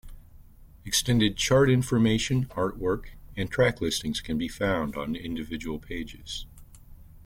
Extended 0.83 1.37
chart 1.37 1.69
information, 1.69 2.47
artwork 2.55 3.09
and 3.37 3.51
track 3.51 3.81
listings 3.81 4.19
can 4.19 4.35
be 4.35 4.47
found 4.47 4.95
on 4.95 5.15
individual 5.15 5.77
pages. 5.77 6.47